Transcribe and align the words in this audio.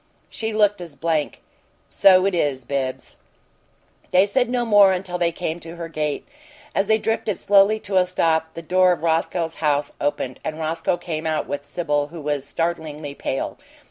She 0.31 0.51
looked 0.51 0.81
as 0.81 0.95
blank. 0.95 1.41
"So 1.87 2.25
it 2.25 2.33
is, 2.33 2.65
Bibbs." 2.65 3.17
They 4.09 4.25
said 4.25 4.49
no 4.49 4.65
more 4.65 4.93
until 4.93 5.19
they 5.19 5.31
came 5.31 5.59
to 5.59 5.75
her 5.75 5.87
gate. 5.89 6.27
As 6.73 6.87
they 6.87 6.97
drifted 6.97 7.39
slowly 7.39 7.79
to 7.81 7.97
a 7.97 8.05
stop, 8.07 8.55
the 8.55 8.63
door 8.63 8.93
of 8.93 9.03
Roscoe's 9.03 9.57
house 9.61 9.93
opened, 10.01 10.39
and 10.43 10.57
Roscoe 10.57 10.97
came 10.97 11.27
out 11.27 11.45
with 11.47 11.67
Sibyl, 11.67 12.07
who 12.07 12.19
was 12.21 12.47
startlingly 12.47 13.13
pale. 13.13 13.59